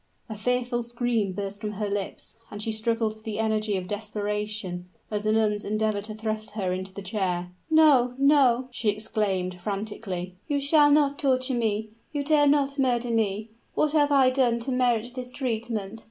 A 0.29 0.35
fearful 0.35 0.81
scream 0.81 1.33
burst 1.33 1.61
from 1.61 1.73
her 1.73 1.87
lips, 1.87 2.35
and 2.49 2.59
she 2.59 2.71
struggled 2.71 3.13
with 3.13 3.23
the 3.23 3.37
energy 3.37 3.77
of 3.77 3.87
desperation, 3.87 4.89
as 5.11 5.25
the 5.25 5.31
nuns 5.31 5.63
endeavored 5.63 6.05
to 6.05 6.15
thrust 6.15 6.49
her 6.55 6.73
into 6.73 6.91
the 6.91 7.03
chair. 7.03 7.51
"No 7.69 8.15
no!" 8.17 8.67
she 8.71 8.89
exclaimed, 8.89 9.61
frantically; 9.61 10.37
"you 10.47 10.59
shall 10.59 10.89
not 10.89 11.19
torture 11.19 11.53
me 11.53 11.91
you 12.13 12.23
dare 12.23 12.47
not 12.47 12.79
murder 12.79 13.11
me! 13.11 13.49
What 13.75 13.91
have 13.91 14.11
I 14.11 14.31
done 14.31 14.59
to 14.61 14.71
merit 14.71 15.11
this 15.13 15.31
treatment! 15.31 15.99